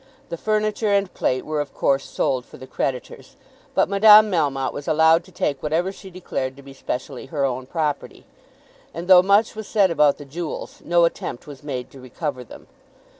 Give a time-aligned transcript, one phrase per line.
[0.29, 3.35] The furniture and plate were of course sold for the creditors,
[3.75, 7.67] but Madame Melmotte was allowed to take whatever she declared to be specially her own
[7.67, 8.25] property;
[8.95, 12.65] and, though much was said about the jewels, no attempt was made to recover them.